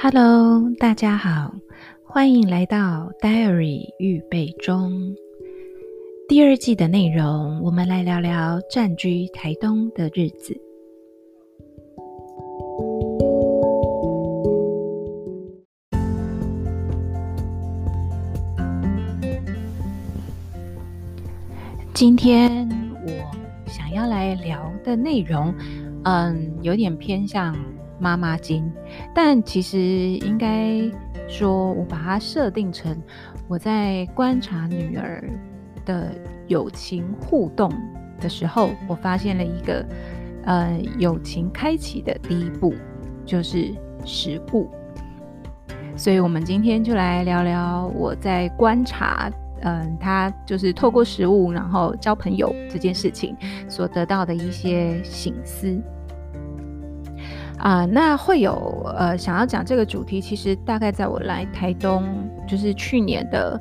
[0.00, 1.52] Hello，大家好，
[2.04, 4.92] 欢迎来到 Diary 预备中
[6.28, 7.60] 第二季的内容。
[7.64, 10.56] 我们来聊聊暂居台东的日子。
[21.92, 22.68] 今天
[23.04, 25.52] 我想要来聊的内容，
[26.04, 27.52] 嗯，有点偏向。
[28.00, 28.62] 妈妈经，
[29.14, 30.80] 但其实应该
[31.28, 32.96] 说，我把它设定成
[33.48, 35.28] 我在观察女儿
[35.84, 36.12] 的
[36.46, 37.72] 友情互动
[38.20, 39.84] 的时候，我发现了一个
[40.44, 42.74] 呃友情开启的第一步，
[43.24, 44.68] 就是食物。
[45.96, 49.28] 所以，我们今天就来聊聊我在观察，
[49.62, 53.36] 嗯、呃，他就是透过食物然后交朋友这件事情
[53.68, 55.76] 所得到的一些醒思。
[57.58, 58.52] 啊、那会有
[58.96, 62.04] 呃想要讲这个主题，其实大概在我来台东，
[62.46, 63.60] 就是去年的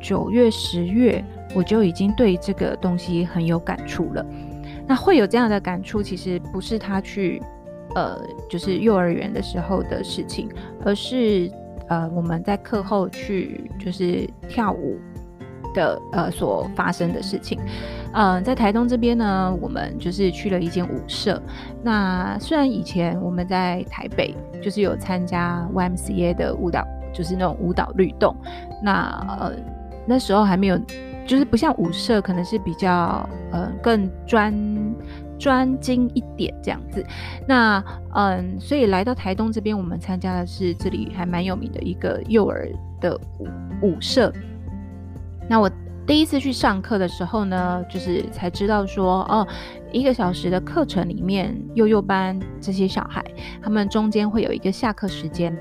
[0.00, 1.22] 九月、十月，
[1.54, 4.24] 我就已经对这个东西很有感触了。
[4.86, 7.42] 那会有这样的感触，其实不是他去
[7.94, 10.48] 呃就是幼儿园的时候的事情，
[10.84, 11.50] 而是
[11.88, 14.98] 呃我们在课后去就是跳舞。
[15.74, 17.58] 的呃所发生的事情，
[18.12, 21.40] 嗯、在台东这边呢，我们就是去了一间舞社。
[21.82, 28.34] 那虽然以前我们在台北就是有参加 YMCA 的舞蹈，就是那种舞蹈律动。
[28.82, 29.52] 那呃
[30.06, 30.78] 那时候还没有，
[31.26, 34.52] 就是不像舞社，可能是比较呃更专
[35.38, 37.04] 专精一点这样子。
[37.46, 37.82] 那
[38.14, 42.68] 嗯、所以来到台东这边，我们参加的是这里还蛮有名的一个幼儿
[43.00, 43.48] 的舞
[43.80, 44.32] 舞社。
[45.52, 45.70] 那我
[46.06, 49.46] 第一次去上课的时候呢，就是才知道说，哦，
[49.92, 53.22] 一个小时的课程里面，幼幼班这些小孩，
[53.62, 55.54] 他们中间会有一个下课时间。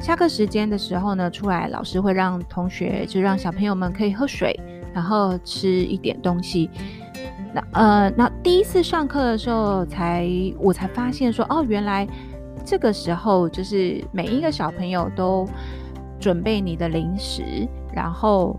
[0.00, 4.58] 下课时间的时候呢，出来老师会让同学，就让小朋友们可以喝水，
[4.92, 6.68] 然后吃一点东西。
[7.54, 10.28] 那呃，那第一次上课的时候才，
[10.58, 12.08] 我才发现说，哦，原来
[12.64, 15.48] 这个时候就是每一个小朋友都
[16.18, 17.44] 准备你的零食，
[17.94, 18.58] 然后。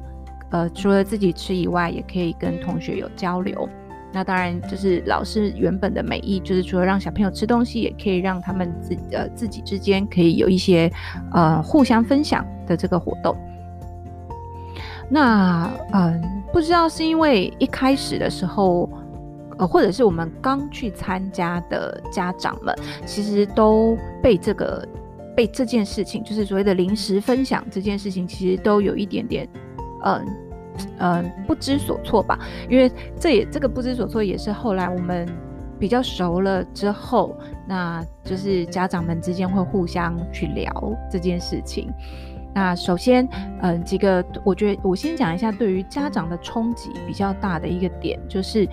[0.53, 3.67] 呃，除了自己吃以外，也可以跟同学有交流。
[4.13, 10.91] 那当然，就是老师原本的美意，就是除了让小朋友吃东西，也可以让他们自呃自己之间可以有一些
[11.31, 13.35] 呃互相分享的这个活动。
[15.09, 16.21] 那嗯、
[16.53, 18.87] 不知道是因为一开始的时候，
[19.57, 22.75] 呃，或者是我们刚去参加的家长们，
[23.07, 24.87] 其实都被这个
[25.35, 29.49] 被这件事情，就是所谓的零食分享这件事情，其实都有一点点。
[30.03, 30.25] 嗯
[30.99, 32.37] 嗯，不知所措吧，
[32.67, 35.27] 因为这也这个不知所措也是后来我们
[35.79, 37.37] 比较熟了之后，
[37.67, 40.73] 那就是家长们之间会互相去聊
[41.11, 41.91] 这件事情。
[42.55, 43.27] 那首先，
[43.61, 48.67] 嗯，几个我觉得我先讲一下对于家长的冲击比较大的一个点，就是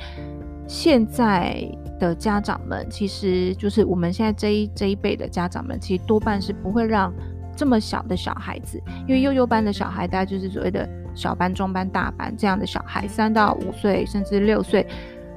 [0.66, 1.62] 现在
[1.98, 7.12] 的家长们，其实就是我们现在这一这一辈的家长们，其实多半是不会让
[7.54, 10.88] 这么小的小孩子，因为幼幼班的小孩，大家就是所谓的。
[11.14, 14.86] 小班、中班、大班这样的小孩，三到五岁甚至六岁，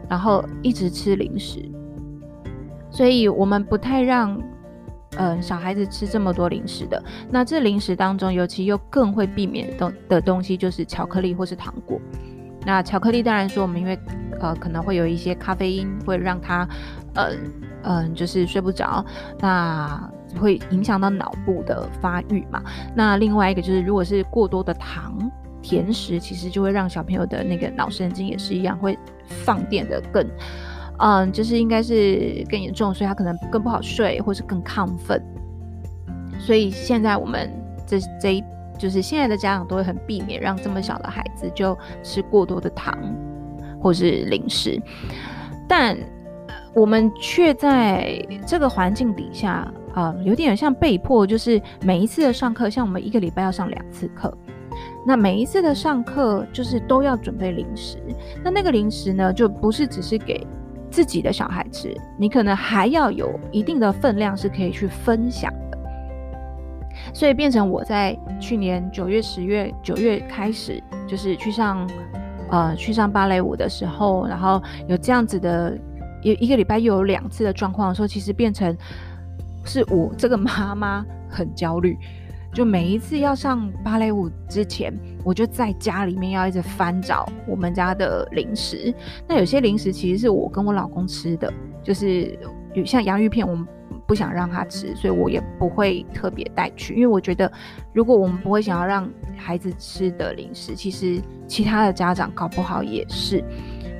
[0.09, 1.59] 然后一直吃零食，
[2.91, 4.37] 所以我们不太让
[5.17, 7.03] 嗯、呃、小孩子吃这么多零食的。
[7.29, 11.99] 那这零食当中，尤其又更会避免的的东西就是巧克力或是糖果。
[12.65, 13.99] 那巧克力当然说我们因为
[14.39, 16.67] 呃可能会有一些咖啡因，会让他
[17.15, 17.35] 嗯嗯、
[17.83, 19.03] 呃呃、就是睡不着，
[19.39, 20.09] 那
[20.39, 22.63] 会影响到脑部的发育嘛。
[22.95, 25.31] 那另外一个就是如果是过多的糖。
[25.63, 30.23] 甜食其实就会让小朋友的那个脑神经也是一样，会放电的更，
[30.99, 35.19] 嗯，就是应该是更严重，所以他可能更不好睡，或是更亢奋。
[36.37, 37.49] 所以现在我们
[37.87, 38.43] 这这一
[38.77, 42.93] 就是现在的家长都会很避免让这么小的孩子就吃过多的糖
[43.81, 44.77] 或是零食，
[45.67, 45.97] 但
[46.75, 54.35] 我们却在这个环境底下，啊、嗯，有点像被迫，就是每一次的上课，像我们一个礼拜要上两次课。
[55.05, 57.97] 那每一次的上课就是都要准备零食，
[58.43, 60.47] 那那个零食呢，就不是只是给
[60.89, 65.77] 自己的小孩吃，你可能还要有一定的分量是可以去分享的。
[67.13, 71.89] 所以变成我在去年九月、十月、九月开始，就是去上
[72.49, 75.77] 呃去上芭蕾舞的时候，然后有这样子的
[76.21, 78.75] 一一个礼拜又有两次的状况的时候，其实变成
[79.65, 81.97] 是我这个妈妈很焦虑。
[82.53, 88.93] 就每一次要上芭蕾舞之前，我就在家里面要一直翻找我们家的零食。
[89.27, 91.51] 那有些零食其实是我跟我老公吃的，
[91.81, 92.37] 就是
[92.85, 93.65] 像洋芋片，我们
[94.05, 97.51] 不想让他吃，所以我也不会特别带去，因为我觉得
[97.91, 103.43] 如果我们不会想要让孩子吃的零食，其实其他的家长搞不好也是，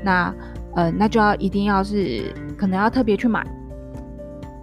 [0.04, 0.32] 那
[0.76, 3.44] 呃那就要一定要是可能要特别去买。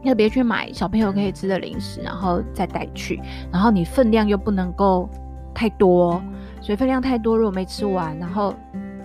[0.05, 3.21] 特别去买小朋友可以吃的零食，然后再带去，
[3.53, 5.09] 然后你分量又不能够
[5.55, 6.23] 太多，
[6.61, 8.55] 所以分量太多如果没吃完，然后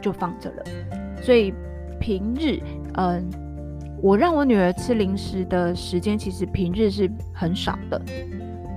[0.02, 0.64] 就放着了。
[1.22, 1.54] 所以
[2.00, 2.60] 平日，
[2.96, 3.30] 嗯，
[4.02, 8.02] 我让我女儿吃零食的时间其实平日是很少的。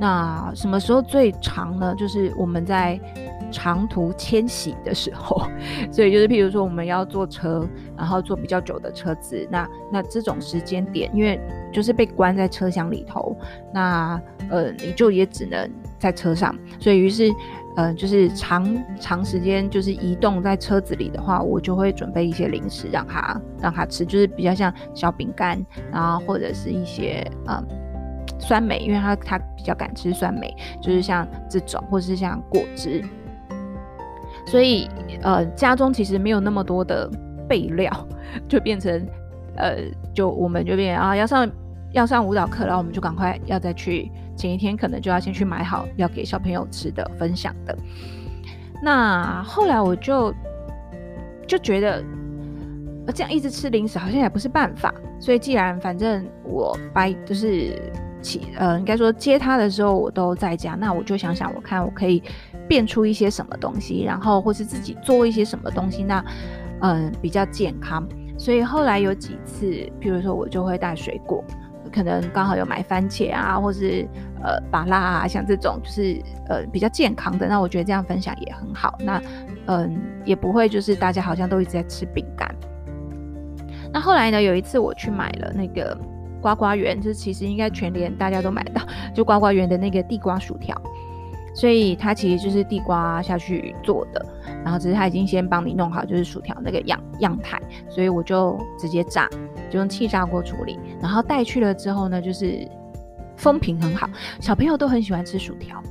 [0.00, 1.94] 那什么时候最长呢？
[1.97, 3.00] 就是我们在。
[3.50, 5.42] 长途迁徙的时候，
[5.90, 7.66] 所以就是譬如说我们要坐车，
[7.96, 11.40] 然后坐比较久的车子，那那这种时间点，因为
[11.72, 13.36] 就是被关在车厢里头，
[13.72, 17.30] 那呃你就也只能在车上，所以于是
[17.76, 27.62] 呃就是长长时间就是移动在车子里的话，我就会准备一些零食让他让他吃，就是比较像小饼干，然后或者是一些呃
[28.38, 33.02] 酸梅，因为他他比较敢吃酸梅，就是像这种，或是像果汁。
[34.50, 34.88] 所以，
[35.22, 37.10] 呃，家中其实没有那么多的
[37.48, 37.92] 备料，
[38.48, 39.06] 就变成，
[39.56, 39.76] 呃，
[40.14, 41.50] 就我们就变啊，要上
[41.92, 47.76] 要上舞蹈课，然后我们就赶快要再去，前一天可能就要先去买好要给小朋友吃的、分享的。
[48.82, 50.32] 那后来我就
[51.46, 52.02] 就觉得，
[53.14, 57.74] 这样一直吃零食好像也不是办法，所以既然反正我掰就是。
[58.56, 62.23] 呃，应该说接他的时候我都在家，那我就想想，我看我可以
[62.67, 66.25] 变出一些什么东西，然后或是自己做一些什么东西，那
[66.81, 68.06] 嗯、比较健康。
[68.37, 69.67] 所以后来有几次，
[70.00, 71.43] 譬如说我就会带水果，
[71.93, 74.06] 可能刚好有买番茄啊，或是
[74.43, 78.99] 呃芭辣啊，像这种就是呃比较健康的，那我觉得这样分享也很好。
[79.00, 79.23] 那
[79.67, 82.53] 嗯、也不会就是大家好像都一直在吃饼干。
[83.93, 85.97] 那后来呢，有一次我去买了那个。
[86.40, 88.82] 瓜瓜园，就是其实应该全联大家都买得到，
[89.14, 90.81] 就瓜瓜园的那个地瓜薯条，
[91.55, 94.25] 所以它其实就是地瓜下去做的，
[94.64, 99.29] 然后只是它已经先帮你弄好，就是薯条那个样样态，所以我就直接炸，
[99.70, 102.67] 就用气炸锅处理，然后带去了之后呢，就是
[103.37, 104.08] 风评很好，
[104.41, 105.82] 小朋友都很喜欢吃薯条。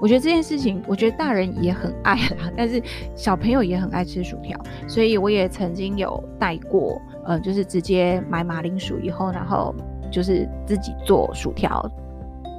[0.00, 2.80] 我觉得这件事情，我觉得大人也很爱啦，但是
[3.16, 4.56] 小朋友也很爱吃薯条，
[4.86, 9.74] 所以我也曾经有带过，嗯，就是直接买马铃薯以后，然后
[10.10, 11.88] 就是自己做薯条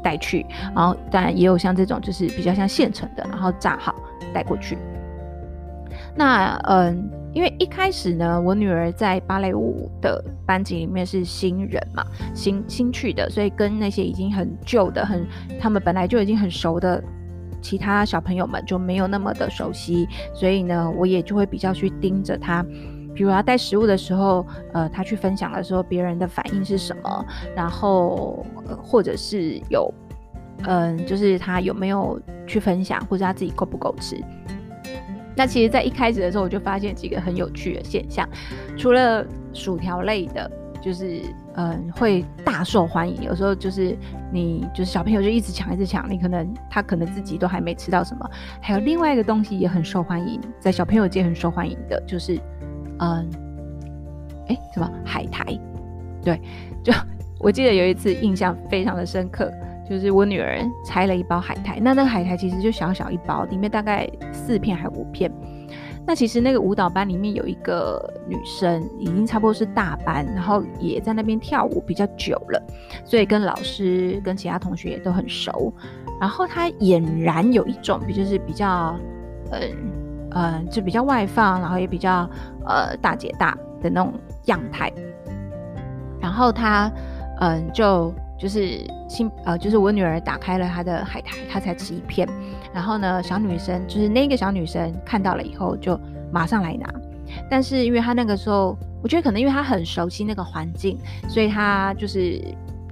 [0.03, 0.45] 带去，
[0.75, 3.95] 然后当然也有像这种就是比较像现成的，然后炸好
[4.33, 4.77] 带过去。
[6.15, 15.25] 那嗯，因为一开始呢，我女儿在芭蕾舞的班级里面是新人嘛，新新去的，所以跟那些已经很旧的、很
[15.59, 17.03] 他们本来就已经很熟的。
[17.61, 22.65] 其他小朋友们就没有那么的熟悉，所以呢，我也就会比较去盯着他，
[23.19, 28.45] 比如他带食物的时候，呃，他去分享的时候，别人的反应是什么，然后，
[28.81, 29.93] 或者是有，
[30.63, 32.17] 嗯、就是他有没有
[32.47, 34.23] 去分享，或者他自己够不够吃。
[35.35, 38.25] 那其实，在一开始的时候，我就发现几个很有趣的现象，
[38.77, 40.49] 除了薯条类的。
[40.81, 41.19] 就是
[41.55, 43.21] 嗯，会大受欢迎。
[43.21, 43.97] 有时候就是
[44.31, 48.25] 你就是小朋友就一直抢一直抢，你可能他可能自己都还没吃到什么。
[48.61, 52.39] 还有另外一个东西也很受欢迎，在小朋友界很受欢迎的，就是
[52.99, 53.29] 嗯，
[54.47, 55.45] 哎，什么海苔？
[56.21, 56.39] 对，
[56.83, 56.93] 就
[57.39, 59.51] 我记得有一次印象非常的深刻，
[59.89, 65.31] 就是我女儿拆了一包海苔，那那个海苔其实就小小一包，里面大概四片还五片。
[66.05, 72.61] 那其实那个舞蹈班里面有一个女生，已经差不多是大班，然后也在那边跳舞比较久了，
[73.05, 75.71] 所以跟老师跟其他同学也都很熟。
[76.19, 78.97] 然后她俨然有一种，就是比较，
[79.51, 79.61] 嗯
[80.31, 82.29] 嗯，就比较外放，然后也比较
[82.65, 84.13] 呃大姐大的那种
[84.45, 84.91] 样态。
[86.21, 86.91] 然后她
[87.39, 88.13] 嗯就。
[88.41, 92.25] 就是新呃，就是我女儿打开了她的海苔，她才吃一片。
[92.73, 95.99] 然后呢，小女生就是那个小女生看到了以后就
[96.31, 96.89] 马上来拿。
[97.49, 102.41] 但是因为她那个时候，我觉得可能因为她很熟悉那个环境，所以她就是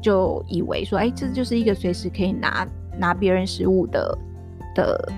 [0.01, 2.67] 就以为说，哎，这就是一个随时可以拿
[2.97, 4.17] 拿别人食物的
[4.75, 5.11] 的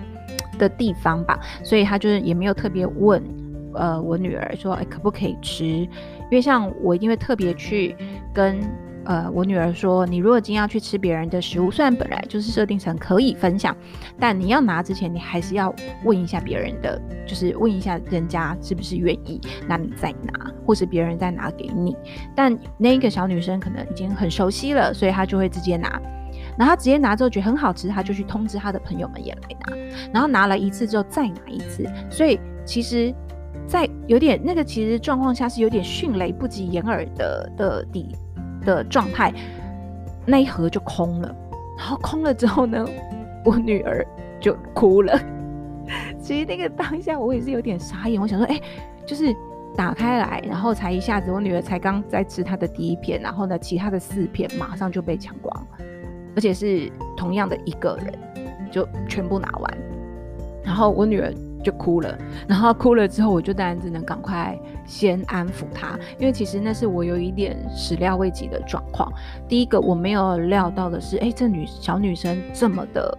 [0.59, 1.39] 的地方吧。
[1.63, 3.23] 所以他就是也没有特别问
[3.73, 5.65] 呃我女儿说，哎，可不可以吃？
[5.65, 5.89] 因
[6.33, 7.95] 为像我一定会特别去
[8.31, 8.59] 跟。
[9.05, 13.75] 呃，我女儿说，你如果今天要去吃别人的食物，虽然本来就是设定成可以分享，
[14.19, 15.73] 但你要拿之前，你还是要
[16.03, 21.97] 问一下别人的，就是问一下人家是不是愿意，那你再拿，或是别人再拿给你。
[22.35, 25.99] 但那一个小女生可能已经很熟悉了，所以她就会直接拿。
[26.59, 29.77] 然后他直接拿之后觉得很好吃，他就去通知他的朋友们也来拿。
[30.11, 33.15] 然后拿了一次之后再拿一次，所以其实，
[33.65, 38.13] 在有点那个其实状况下是有点迅雷不及掩耳的的底
[38.65, 39.33] 的状态，
[40.25, 41.33] 那一盒就空了，
[41.77, 42.85] 然后空了之后呢，
[43.45, 44.05] 我女儿
[44.41, 45.17] 就哭了。
[46.19, 48.61] 其实那个当下我也是有点傻眼，我想说，哎、
[49.05, 49.33] 就是
[49.75, 55.78] 打开来，然后才一下子，我女儿才刚在吃她的第一片，然后呢，其他的四片马上就被抢光了，
[56.39, 58.13] 而且是同样的一个人
[58.72, 59.77] 就全部拿完，
[60.63, 62.17] 然后我女儿就哭了，
[62.48, 69.12] 然后哭了之后，我就当然只能赶快先安抚她，因为其实那是我有一点始料未及的状况。
[69.50, 73.17] 第一个我没有料到的是，哎、这女小女生这么的。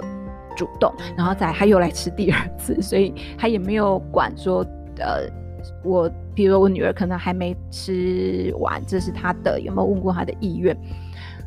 [0.57, 4.67] 主动，然后再她又来吃第二次，所以她也没有管说，
[4.99, 5.27] 呃，
[5.83, 10.77] 我比如我女儿可能还没吃完，这是她的，有没有问过她的意愿？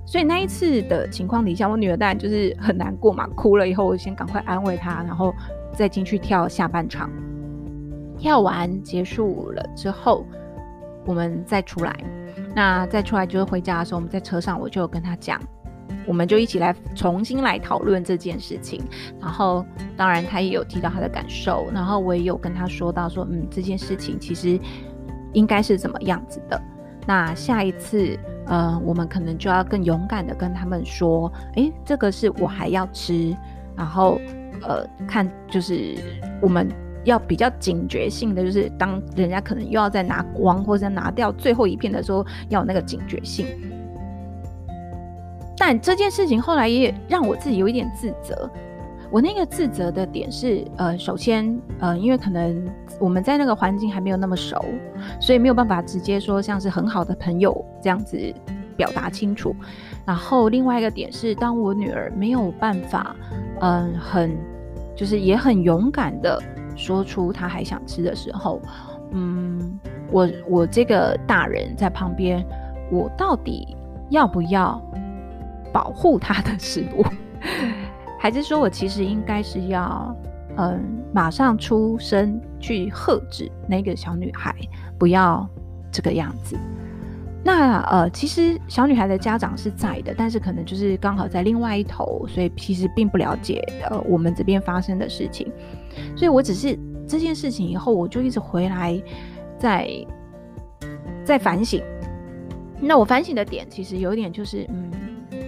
[0.06, 5.34] 所以那一次的情况底下，我女儿当然就是很难过嘛，哭了以后，我先赶快安慰她，然后
[5.74, 7.10] 再进去跳下半场。
[8.18, 10.26] 跳完结束了之后，
[11.06, 11.96] 我们再出来，
[12.56, 15.40] 那再出来就是回家的时候，我们在车上我就跟她讲。
[16.06, 18.82] 我们就一起来重新来讨论这件事情，
[19.20, 24.60] 然后当然他也有提到他的感受，然后我也有跟他说到说，嗯，这件事情其实
[25.34, 26.62] 应该是怎么样子的。
[27.06, 33.36] 那下一次，呃，我们可能就要更勇敢的跟他们说，诶，这个是我还要吃，
[33.76, 34.20] 然后
[34.62, 35.96] 呃，看就是
[36.42, 36.70] 我们
[37.04, 43.46] 要比较警觉性的，就是当人家可能又要再拿光或者拿掉最后一片的时候，要有那个警觉性。
[45.66, 48.50] 但这件事情后来也让我自己有一点自责。
[49.10, 54.62] 我那个自责的点是，呃，首先，呃，因为可能我们在那个环境还没有那么熟，
[55.22, 58.18] 所以没有办法直接说像是很好的朋友这样子
[58.76, 59.56] 表达清楚。
[60.06, 63.16] 然后另外一个点是，当我女儿没有办法，
[63.62, 64.36] 嗯、很
[64.98, 66.38] 就是也很勇敢的
[66.76, 68.62] 说出她还想吃的时候，
[69.12, 69.80] 嗯，
[70.12, 72.46] 我我这个大人在旁边，
[72.92, 73.78] 我到底
[74.10, 74.82] 要不要？
[75.74, 77.04] 保护他的食物，
[78.22, 80.16] 还是说我其实应该是要，
[80.58, 80.80] 嗯，
[81.12, 84.56] 马上出声去喝止那个小女孩，
[85.00, 85.46] 不要
[85.92, 86.56] 这个样子。
[87.44, 95.52] 那呃，其实小女孩的家长是在的，但是可能就是刚好在另外一头，所以其实并不了解呃我们这边发生的事情。
[96.16, 99.02] 所以我只是这件事情以后，我就一直回来
[99.60, 99.90] 在
[101.26, 101.84] 在反省。
[102.80, 104.90] 那我反省的点其实有一点就是，嗯。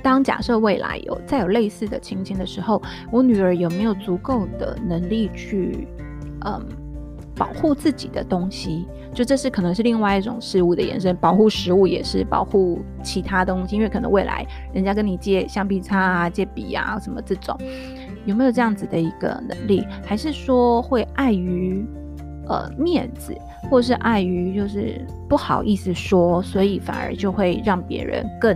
[0.05, 2.79] 当假设未来有再有类似的情形的时候，
[3.11, 5.87] 我女儿有没有足够的能力去，
[6.41, 6.63] 嗯，
[7.35, 8.85] 保护自己的东西？
[9.15, 17.57] 就这是可能是另外一种事物的延伸，保护食物也是保护其他东西，因为可能未来人家跟你借橡皮擦啊、借笔啊什么这种，
[18.25, 19.83] 有没有这样子的一个能力？
[20.05, 21.83] 还是说会碍于
[22.47, 23.35] 呃面子，
[23.71, 28.55] 或是碍于就是不好意思说，所以反而就会让别人更。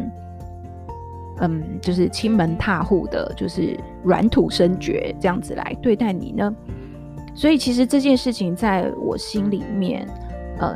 [1.41, 6.53] 嗯，就是亲门踏户的，就是软土深掘这样子来对待你呢。
[7.34, 10.08] 所以其实这件事情在我心里面，
[10.60, 10.75] 嗯，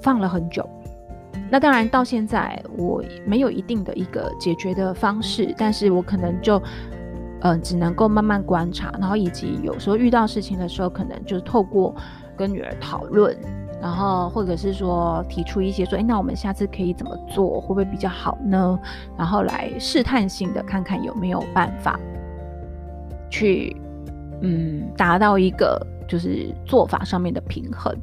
[0.00, 0.68] 放了很久。
[1.50, 6.62] 那当然到现在我没有一定的一个解决的方式，但是我可能就，
[7.40, 11.94] 嗯，只能够慢慢观察，然后以及有时候遇到事情的时候，可能就透过
[12.36, 13.36] 跟女儿讨论。
[13.80, 18.78] 然后，或者是说提出一些说，哎，那我们下次可以怎么做，会不会比较好呢？
[19.16, 22.00] 然后来试探性的看看有没有办法
[23.30, 23.76] 去，
[24.40, 25.78] 嗯，达到一个
[26.08, 27.94] 就是做法上面的平衡。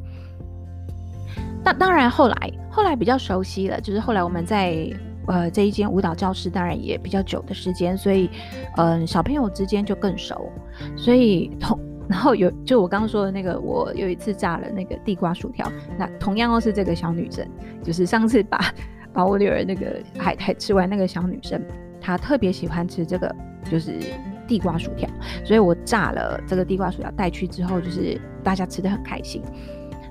[1.64, 4.88] 那当然，后来后来比较熟悉了，就是后来我们在
[5.28, 8.30] 呃这一间舞蹈教室，当然也比较久的时间，所以
[8.78, 10.50] 嗯、小朋友之间就更熟，
[10.96, 11.80] 所以同。
[12.10, 17.48] 然后有，就我刚刚说的那个，我有一次炸了那个地瓜薯条，那同样都是这个小女生，
[17.82, 18.60] 就是上次把
[19.14, 21.62] 把我女儿那个海苔吃完那个小女生，
[22.02, 23.34] 她特别喜欢吃这个
[23.72, 23.94] 就是
[24.48, 25.10] 地瓜薯条，
[25.46, 29.42] 所以我炸了这个地瓜薯条带去之后，就是大家吃的很开心。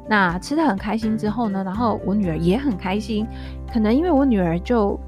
[0.08, 3.26] 那吃的很开心之后呢，然后我女儿也很开心，
[3.72, 4.98] 可能因为我女儿就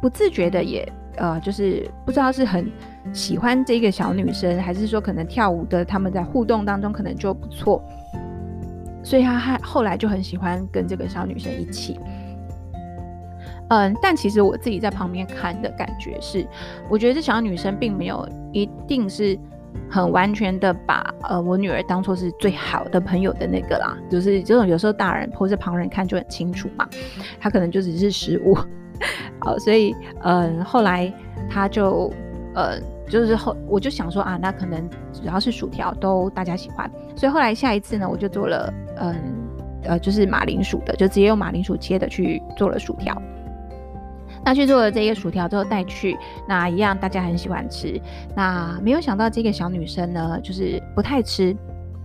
[0.00, 2.70] 不自觉的也呃，就是不知道是很。
[3.12, 7.82] 喜欢这个小女生，还是说可能跳舞的他们在互动当中可能就不错，
[9.02, 11.98] 所以他还后来就很喜欢跟这个小女生一起。
[13.70, 16.46] 嗯，但其实我自己在旁边看的感觉是，
[16.88, 19.36] 我觉得这小女生并没有一定是
[19.90, 26.88] 很完全的把呃我女儿当做是最好的朋友的那个啦，就是这种有时候大人或是旁人看就很清楚嘛，
[27.40, 28.56] 她可能就只是食物。
[29.40, 31.12] 好，所以嗯，后来
[31.50, 32.12] 他就
[32.54, 32.78] 呃。
[33.08, 39.14] 就是后，我就想说啊，那可能只要是薯条都大家喜欢，所以后来下一次呢，我就做了，嗯，
[39.82, 43.20] 呃，就是马铃薯的，就直接用马铃薯切的去做了薯条。
[44.42, 46.16] 那去做了这个薯条之后带去，
[46.48, 48.00] 那一样大家很喜欢吃。
[48.34, 51.54] 那没有想到这个小女生呢，就是不太吃。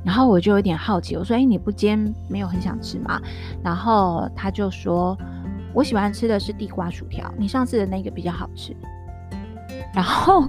[0.03, 3.21] 然后我就有点好奇，我说：“哎，你不煎没有很想吃吗？”
[3.63, 5.17] 然后她就说
[5.77, 8.75] ：“我喜欢吃的是地瓜薯条，你上次的那个比较好吃。”
[9.93, 10.47] 然后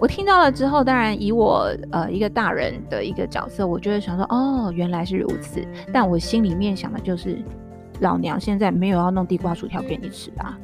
[0.00, 5.62] 我听到了之后，当然以我呃一个大人的一个角色，我就会想说：“哦，原来是如此。”
[5.92, 7.38] 但我心里面想的就是，
[8.00, 10.58] 老娘现在没有要弄地瓜薯条给你吃啊。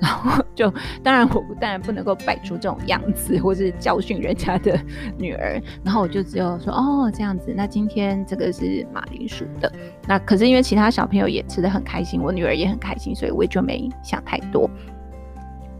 [0.00, 4.78] 然后就当然我当然不能够摆出这种样子，或是教训人家的
[5.16, 5.60] 女儿。
[5.82, 9.72] 然后我就只有说哦这样子，那今天这个是马铃薯的。
[10.06, 14.70] 那可是因为其他小朋友也吃得很开心，我女儿也很开心，所以我也就没想太多。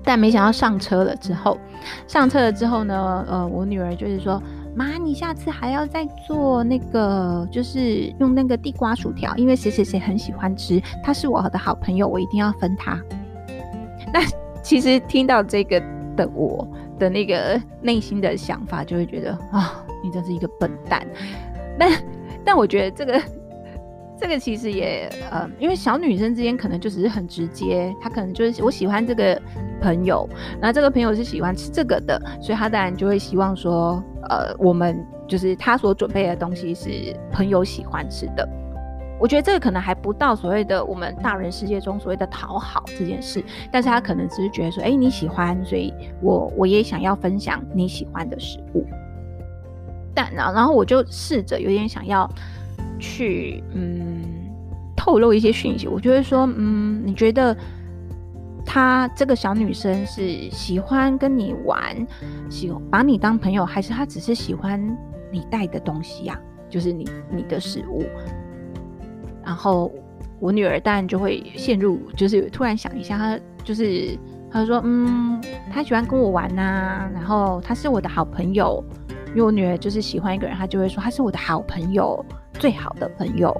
[0.04, 1.58] 但没想到上车了之后，
[2.06, 4.42] 上车了之后呢，呃，我女儿就是说
[4.74, 12.98] 妈，你下次还要再做那个，就是用那个地瓜薯条，因为谁谁谁很喜欢吃，他是我的好朋友，我一定要分他。
[14.12, 14.20] 那
[14.62, 15.80] 其实听到这个
[16.16, 16.66] 的我
[16.98, 21.06] 的那个内心的想法，就会觉得啊，你真是一个笨蛋。
[21.78, 21.90] 但
[22.44, 23.22] 但我觉得这个
[24.18, 29.40] 这个其实也呃，因为小女生之间可能就只是很直接，她可能就是我喜欢这个
[29.80, 30.28] 朋友，
[30.60, 36.90] 那这个朋友是喜欢吃这个的，所以她当然就会希望说，呃，我们就是她所准备的东西是
[37.30, 38.48] 朋友喜欢吃的。
[39.20, 48.86] 我觉得这个可能还不到所谓的我们大人世界中所谓的讨好这件事，但是他可能只是觉得说，哎，你喜欢，所以我我也想要分享你喜欢的食物。
[50.14, 52.28] 但然，然后我就试着有点想要
[52.98, 54.22] 去嗯
[54.96, 57.56] 透露一些讯息，我就会说，嗯，你觉得
[58.64, 62.06] 她这个小女生是喜欢跟你玩，
[62.48, 64.80] 喜把你当朋友，还是她只是喜欢
[65.30, 66.38] 你带的东西呀？
[66.68, 68.04] 就是你你的食物。
[69.48, 69.90] 然后
[70.40, 74.14] 我女儿当然就会陷入，就是突然想一下，她就是
[74.50, 75.40] 她说，嗯，
[75.72, 78.84] 她喜欢跟我玩呐、然后她是我的好朋友，
[79.28, 83.56] 因为我女儿就是喜欢一个人，她就会说她是我的好朋友，最好的朋友。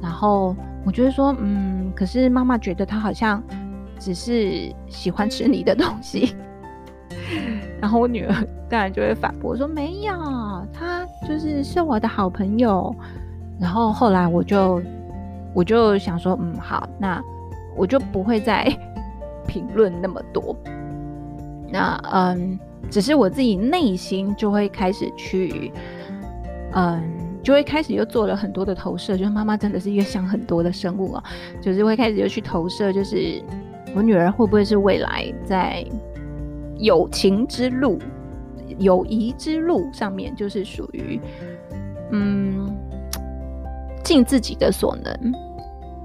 [0.00, 0.54] 然后
[0.86, 3.42] 我就会说，嗯，可是妈妈觉得她好像
[3.98, 6.36] 只是喜欢吃你的东西。
[7.82, 8.32] 然后我女儿
[8.70, 10.14] 当然就会反驳说，没有，
[10.72, 12.94] 她就是是我的好朋友。
[13.58, 14.80] 然后后来我就。
[15.54, 17.22] 我就想说，嗯，好，那
[17.76, 18.64] 我就不会再
[19.46, 20.56] 评论那么多。
[21.70, 22.58] 那嗯，
[22.90, 25.72] 只是我自己内心就会开始去，
[26.72, 27.02] 嗯，
[27.42, 29.16] 就会开始又做了很多的投射。
[29.16, 31.24] 就是妈妈真的是一个想很多的生物啊，
[31.62, 33.40] 就是会开始又去投射，就是
[33.94, 35.84] 我女儿会不会是未来在
[36.78, 37.98] 友情之路、
[38.78, 41.20] 友谊之路上面，就是属于
[42.10, 42.76] 嗯。
[44.04, 45.32] 尽自己的所能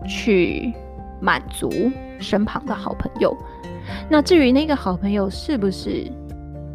[0.09, 0.73] 去
[1.21, 1.69] 满足
[2.19, 3.37] 身旁的好朋友。
[4.09, 6.11] 那至于那个好朋友是不是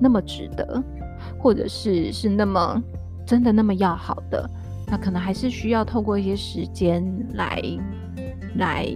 [0.00, 0.82] 那么值得，
[1.38, 2.82] 或者是是那么
[3.26, 4.48] 真的那么要好的，
[4.86, 7.62] 那可能还是需要透过一些时间来
[8.56, 8.86] 来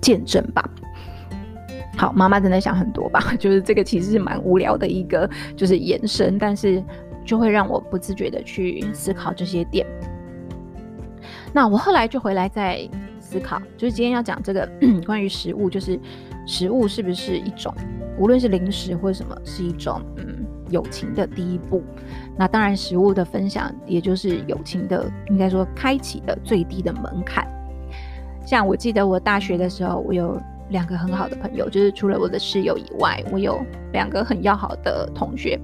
[0.00, 0.62] 见证吧。
[1.96, 3.20] 好，妈妈真的想很多吧？
[3.38, 6.82] 就是这个其实是蛮无聊的一个就是延伸，但是
[7.26, 9.86] 就会让我不自觉的去思考这些点。
[11.52, 14.68] 那我后来就回来再思考，就是今天要讲这个
[15.06, 15.98] 关于食物，就是
[16.46, 17.74] 食物是不是一种，
[18.18, 21.82] 无论是零食或者什么，是一种嗯友情的第一步。
[22.36, 27.46] 那当然，食物的分享也就是友情的，应该说开启的最低的门槛。
[28.46, 33.60] 像我记得我大学的时候，我有两个很好的朋友，就是除了我的室友以外，我有
[33.92, 35.60] 两个很要好的同学。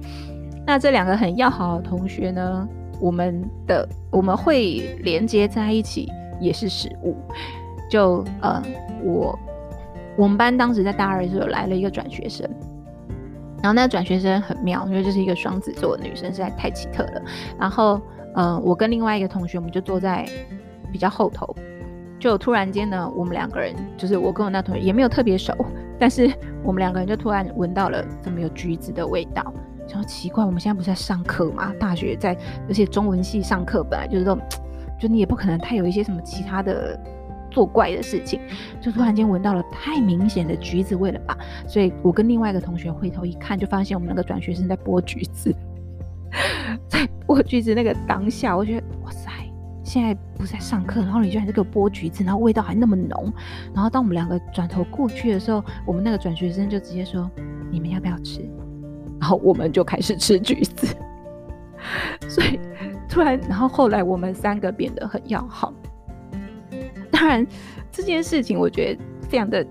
[0.65, 2.67] 那这两个很要好的同学呢，
[2.99, 7.15] 我们的我们会连接在一起，也是食物。
[7.89, 8.61] 就呃，
[9.03, 9.39] 我
[10.17, 12.45] 我们班当时在大二的时候来了一个转学生，
[13.63, 17.21] 然后那个转学生很妙，因为这是一个双子座的女生，实在太奇特了。
[17.57, 18.01] 然后
[18.35, 20.27] 呃，我跟另外一个同学，我们就坐在
[20.91, 21.55] 比较后头，
[22.19, 25.53] 就突然间呢，我们两个人就是我跟我那同学也没有特别熟，
[25.97, 26.29] 但是
[26.63, 29.53] 我们两个人就突然闻到了怎么有橘子的味道。
[29.87, 31.73] 想说奇怪，我们现在不是在上课吗？
[31.79, 34.39] 大学在，而且中文系上课本来就是这种，
[34.99, 36.99] 就你也不可能太有一些什么其他的
[37.49, 38.41] 作怪的事情，
[38.81, 41.37] 就突然间闻到了太明显的橘子味了吧？
[41.67, 45.55] 所以我跟另外一个同学回头一看，就发现我们那个转学生在剥橘子，
[46.89, 49.31] 在剥橘子那个当下，我觉得哇塞，
[49.83, 53.31] 现在不是在上课，然后你居然在给我剥橘子，然后味道还那么浓，
[53.73, 57.31] 然后当我们两个转头过去的时候，我们那个转学生就直接说
[57.71, 58.41] ：“你们要不要吃？”
[59.27, 60.87] 然后我们就开始吃橘子，
[62.29, 62.57] 所以
[63.09, 65.73] 突然，然后后来我们三个变得很要好。
[67.11, 67.45] 当然，
[67.91, 69.67] 这件事情我觉得非常的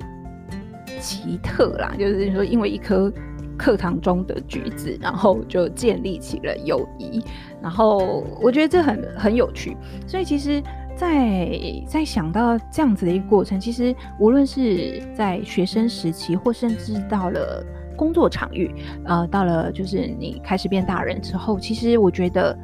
[1.00, 3.10] 奇特啦，就是说因为一颗
[3.56, 7.24] 课堂中的橘子，然后就建立起了友谊，
[7.62, 9.74] 然后我觉得这很很有趣，
[10.06, 10.62] 所以其实。
[10.98, 11.50] 在
[11.86, 17.62] 在想到这样子的一个过程，其实无论是在学生时期，或甚至到了
[17.96, 18.70] 工作场域，
[19.04, 22.56] 呃，到了就是你开始变大人之后，其实我觉得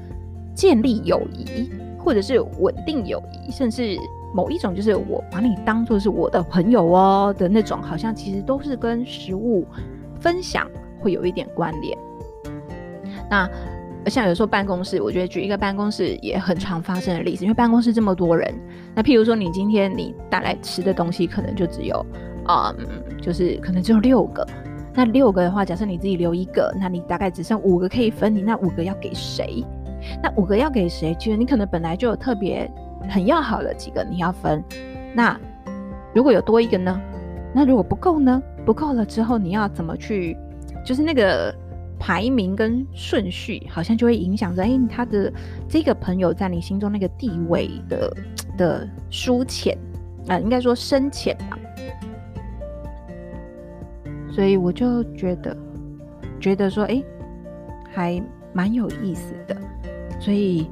[0.54, 3.96] 建立友谊，或者是稳定友谊，甚至
[4.34, 9.66] 某一种就是我把你当做是我的朋友哦的那种，好像其实都是跟食物
[10.20, 11.98] 分享会有一点关联。
[13.30, 13.48] 那。
[14.06, 18.52] 像有时候办公室，我觉得举一个办公室也很常发生的例子，因为办公室这么多人，
[18.96, 22.04] 那譬如说你今天你带来吃的东西可能就只有，
[22.48, 22.76] 嗯，
[23.22, 24.44] 就是可能只有六个，
[24.94, 29.64] 那六个的话，假设你自己留一个，那你大概只剩五个可以分，你那五个要给谁？
[30.22, 31.14] 那五个要给谁？
[31.18, 32.70] 其实你可能本来就有特别
[33.08, 34.62] 很要好的几个你要分，
[35.14, 35.38] 那
[36.14, 37.00] 如果有多一个呢？
[37.54, 38.42] 那如果不够呢？
[38.64, 40.36] 不够了之后你要怎么去？
[40.84, 41.54] 就是那个。
[42.04, 45.32] 排名跟顺序好像就会影响着，哎，他的
[45.68, 48.16] 这个朋友在你心中那个地位的
[48.58, 49.78] 的疏浅，
[50.26, 51.56] 啊、应该说深浅吧。
[54.34, 55.56] 所以我就觉得，
[56.40, 57.02] 觉得说，哎，
[57.92, 59.56] 还蛮有意思的。
[60.18, 60.68] 所以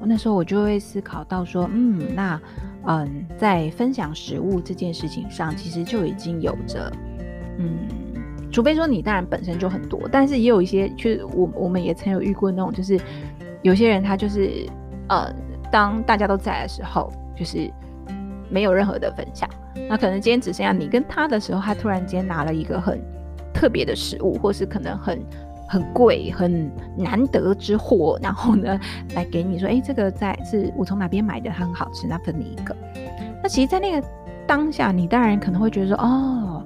[0.00, 2.40] 我那时候我就会思考到说，嗯，那
[2.84, 6.92] 嗯，在分享食物这件事情上，其实就已经有着，
[7.58, 7.78] 嗯。
[8.50, 13.00] 除非说你当然本身就很多，但是也有一些，就是我我们也曾有遇过那种，就是
[13.62, 14.66] 有些人他就是
[15.08, 15.34] 呃，
[15.70, 17.72] 当大家都在的时候，就是
[18.52, 19.48] 没有任何的分享。
[19.88, 23.00] 那可能今天只剩下你跟他的时候，他突然间拿了一个很
[23.54, 25.18] 特别的食物，或是可能很
[25.68, 28.78] 很贵、很难得之货，然后呢
[29.16, 32.76] 来给你说，哎，这个在是我从哪边买的，它很好吃，那分你一个。
[33.42, 34.06] 那其实，在那个
[34.46, 36.64] 当下，你当然可能会觉得说，哦。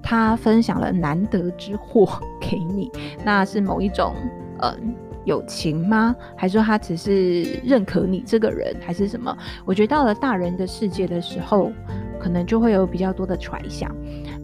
[0.00, 2.08] 他分享了难得之货
[2.40, 2.90] 给你，
[3.26, 4.14] 那是某一种
[4.60, 4.94] 嗯
[5.28, 6.16] 友情吗？
[6.36, 9.36] 还是说他只是认可你这个人，还是什么？
[9.64, 11.70] 我觉得到了大人的世界的时候，
[12.18, 13.94] 可能就会有比较多的揣想。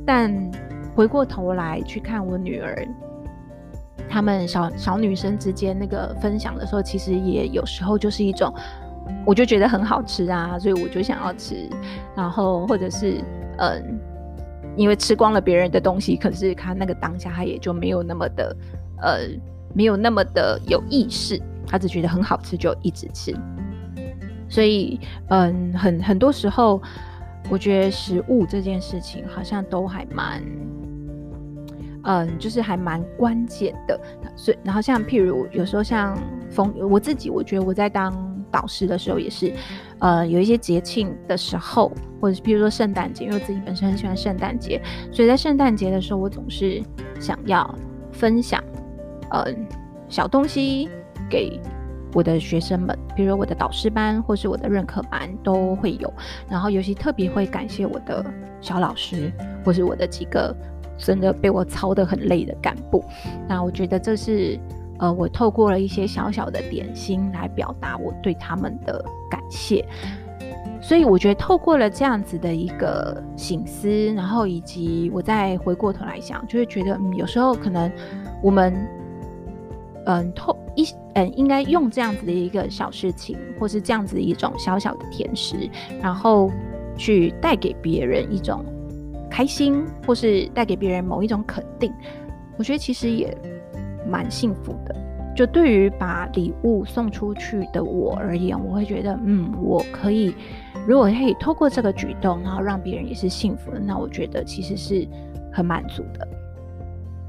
[0.06, 0.32] 但
[0.94, 2.86] 回过头来去看我女儿，
[4.08, 8.54] 他们小小女生之间那个分享的时候，其实也有时候就是一种，
[9.26, 11.68] 我就觉得很好吃啊，所以我就想要吃，
[12.14, 13.20] 然后或者是
[13.58, 14.00] 嗯。
[14.76, 18.56] 因为吃光了别人的东西，可是他那个当下他也就没有那么的，
[19.00, 19.18] 呃，
[19.74, 23.34] 没有那么的有意识，他只觉得很好吃就一直吃。
[24.48, 26.80] 所以，嗯，很很多时候，
[27.50, 30.42] 我觉得食物这件事情好像都还蛮，
[32.04, 34.00] 嗯，就是还蛮关键的。
[34.36, 36.16] 所以，然后像譬如有时候像
[36.50, 38.32] 逢我自己，我觉得我在当。
[38.54, 39.52] 导师的时候也是，
[39.98, 46.80] 呃，有一些节庆的时候，或者是比如说圣诞节，因为我自己本身很喜欢圣诞节，所以在圣诞节的时候，我总是
[47.18, 47.68] 想要
[48.12, 48.62] 分享，
[49.34, 49.52] 呃，
[50.08, 50.88] 小东西
[51.28, 51.60] 给
[52.12, 56.12] 我的学生们，比如我的导师班或是我的任课班都会有，
[56.48, 58.24] 然后尤其特别会感谢我的
[58.60, 59.32] 小老师，
[59.64, 60.54] 或是我的几个
[60.96, 63.04] 真的被我操得很累的干部，
[63.48, 64.58] 那我觉得这是。
[65.00, 69.84] 呃，我透过了一些小小的点心来表达我对他们的感谢，
[70.80, 77.90] 所以我觉得透过了这样子的一个醒思，然后以及我再回过头来想，就会觉得，嗯，有时候可能
[78.40, 78.72] 我们，
[80.06, 85.56] 嗯，透一，嗯，应该用这样子的一个小事情，或是这样子的一种小小的甜食，
[86.02, 86.50] 然后
[86.96, 88.64] 去带给别人一种
[89.30, 91.92] 开心，或是带给别人某一种肯定，
[92.56, 93.36] 我觉得其实也。
[94.06, 94.94] 蛮幸福的，
[95.34, 100.34] 就对于把礼物送出去的我而言，我会觉得，嗯，我可以，
[100.86, 105.08] 如果可以透过这个举动，然后让别人也是幸福的，那我觉得其实是
[105.50, 106.28] 很满足的。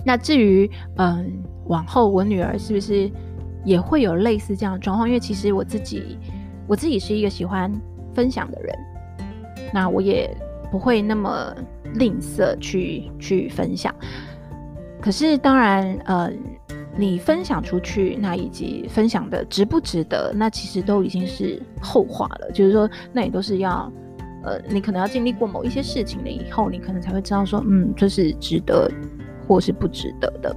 [0.04, 3.10] 那至于，嗯，往后我女儿是不是
[3.64, 5.08] 也会有类似这样的状况？
[5.08, 6.18] 因为其实我自己，
[6.68, 7.72] 我自己是一个喜欢
[8.14, 8.76] 分享的人，
[9.74, 10.30] 那我也
[10.72, 11.56] 不会那么
[11.96, 13.94] 吝啬去去分享。
[15.02, 16.32] 可是当然，呃。
[16.98, 22.50] 你分享出去，那以及分享的值不值得，那其实都已经是后话了。
[22.54, 23.92] 就是说，那也都是要，
[24.46, 28.90] 呃，你可能要经历过某一些事情了以后，你可能才会知道说，嗯，这是值得
[29.46, 30.56] 或是不值得的。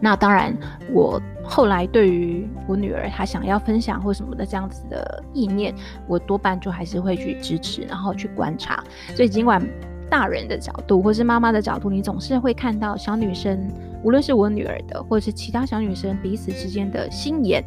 [0.00, 0.56] 那当然，
[0.92, 5.74] 我后来对于我女儿她想要分享或什么的这样子的意念，
[6.06, 8.82] 我多半就还是会去支持，然后去观察。
[9.14, 9.62] 所以，尽管
[10.10, 13.68] 大人的角度或是妈妈的角度，你总是会看到小女生。
[14.02, 17.64] 无论是我女儿的，或者是其他小女生彼此之间的心眼，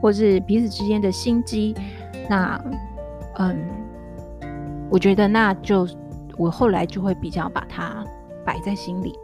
[0.00, 1.74] 或是彼此之间的心机，
[2.30, 2.58] 那，
[3.38, 3.58] 嗯，
[4.88, 5.86] 我觉得那就
[6.38, 8.02] 我后来就会比较把它
[8.46, 9.14] 摆在心里，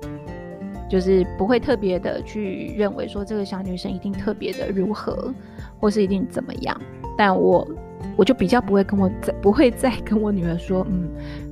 [0.91, 5.33] 就是不会特别的去认为说这个小女生一定特别的如何，
[5.79, 6.79] 或是一定怎么样。
[7.17, 7.67] 但我
[8.17, 11.09] 我就比较不会跟我再 不会再跟我女儿说，嗯，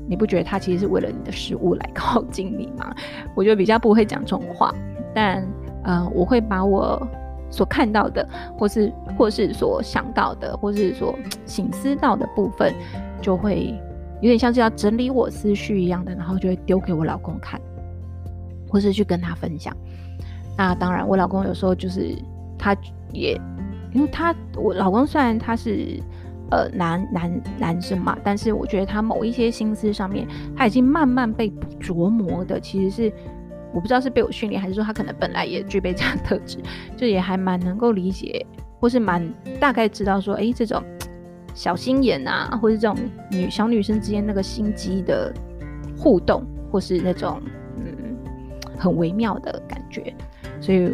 [0.09, 2.93] 你不觉得她其实是为了你的食物来靠近你吗？
[3.37, 4.75] 我就比较不会讲这种话。
[5.15, 5.43] 但
[5.85, 7.01] 嗯、呃，我会把我
[7.49, 12.75] 所看到的，或是或是所想到的，或是所醒思到的部分，
[13.23, 13.75] 就会
[14.21, 17.61] 有点像是要整理我思绪一样的，然后就会丢给我老公看，
[18.69, 19.77] 或是去跟他分享。
[20.57, 22.15] 那当然，我老公有时候就是
[22.59, 22.77] 他
[23.13, 23.41] 也，
[23.93, 26.01] 因为他我老公虽然他是
[26.51, 30.27] 呃男男男生嘛，但是我觉得他某一些心思上面，
[30.57, 33.13] 他已经慢慢被琢磨的，其实是。
[33.71, 36.57] 我不知道是被我训练，还是说他可能本来也具备这样特质，
[36.97, 38.45] 就也还蛮能够理解，
[38.81, 39.23] 或是蛮
[39.61, 40.83] 大概知道说，哎、这种
[41.53, 42.97] 小心眼啊，或是这种
[43.31, 45.31] 女小女生之间那个心机的
[45.99, 47.43] 互动，或是那种
[48.79, 50.15] 很微妙的感觉。
[50.61, 50.93] 所以，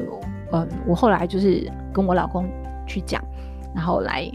[0.53, 2.49] 嗯，我后来就是跟我老公
[2.87, 3.23] 去讲，
[3.75, 4.31] 然后来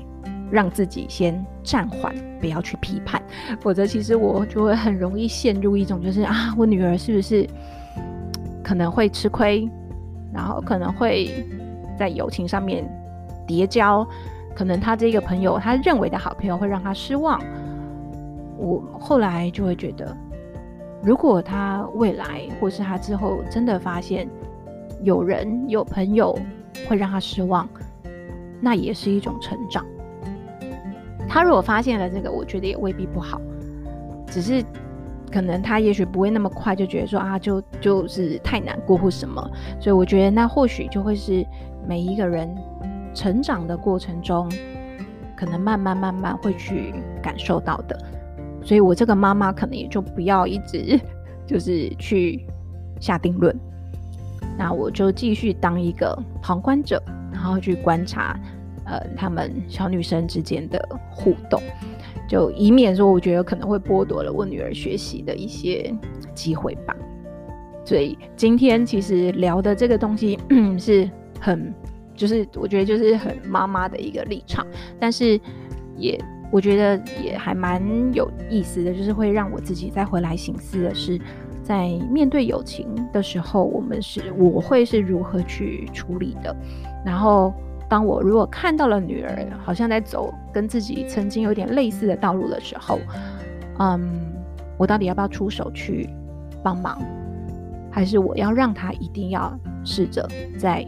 [0.52, 3.22] 让自己先暂缓，不要去批判，
[3.60, 7.48] 否则其实我就会很容易陷入一种就是啊，我女儿是不是？
[8.62, 9.68] 可能会吃亏，
[10.32, 11.44] 然后可能会
[11.98, 12.88] 在友情上面
[13.48, 14.08] 跌跤，
[14.56, 17.42] 可能他这个朋友他认为的好朋友会让他失望。
[18.58, 20.16] 我后来就会觉得，
[21.02, 24.28] 如果他未来或是他之后真的发现
[25.04, 26.38] 有人有朋友
[26.88, 27.68] 会让他失望，
[28.62, 29.86] 那也是一种成长。
[31.28, 33.40] 他如果发现了这个，我觉得也未必不好，
[34.28, 34.64] 只是。
[35.32, 39.48] 可能他也许不会那么快就觉得说啊，就就是太难过或什么，
[39.80, 41.46] 所以我觉得那或许就会是
[41.88, 42.50] 每一个人
[43.14, 44.52] 成长的过程中，
[45.38, 47.96] 可能慢慢慢慢会去感受到的。
[48.70, 51.00] 所以我这个妈妈可能也就不要一直
[51.48, 52.46] 就是去
[53.00, 53.60] 下定论，
[54.60, 57.02] 那我就继续当一个旁观者，
[57.34, 58.40] 然后去观察
[58.86, 61.60] 呃他们小女生之间的互动。
[62.28, 65.92] 就以免说，我觉得可能会剥夺了我女儿学习的一些
[66.36, 66.96] 机会吧。
[67.84, 70.38] 所以今天其实聊的这个东西
[70.78, 71.74] 是很，
[72.16, 74.64] 就是我觉得就是很妈妈的一个立场，
[75.00, 75.42] 但是
[75.98, 77.82] 也我觉得也还蛮
[78.14, 81.20] 有意思的，就是会让我自己再回来省思的是，
[81.64, 86.56] 在面对友情的时候，我们是我会是如何去处理的，
[87.06, 87.54] 然后。
[87.90, 93.00] 当我如果看到了女儿好像在走跟自己曾经有点类似的道路的时候，
[93.80, 94.08] 嗯，
[94.78, 96.08] 我到底要不要出手去
[96.62, 97.02] 帮忙，
[97.90, 99.52] 还是我要让她一定要
[99.84, 100.86] 试着在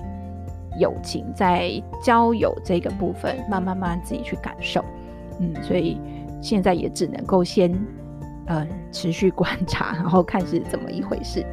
[0.79, 1.71] 友情、在
[2.03, 4.85] 交友这个部分慢慢慢自己去感受？
[5.41, 5.99] 嗯，所以
[6.41, 7.69] 现在也只能够先
[8.47, 11.45] 嗯持续观察，然后看是怎么一回事。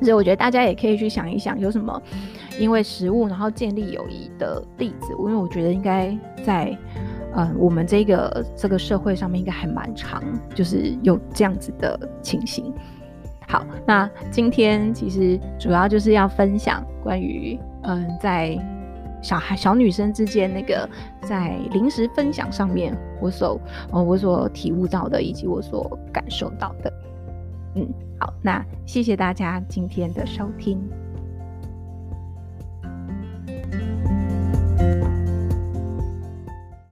[0.00, 2.02] 所以我觉得大家也可以去想一想，有什么
[2.58, 5.12] 因为食物然后建立友谊的例子。
[5.18, 6.76] 因为我觉得应该在
[7.34, 10.22] 嗯我们这个这个社会上面应该还蛮长，
[10.54, 12.72] 就是有这样子的情形。
[13.46, 18.58] 好，那今天其实主要就是要分享关于嗯在
[19.22, 20.88] 小孩、小女生之间，那个
[21.22, 23.58] 在零食分享上面，我所
[23.92, 26.92] 哦，我所体悟到的，以及我所感受到的，
[27.76, 30.78] 嗯，好，那谢谢大家今天的收听。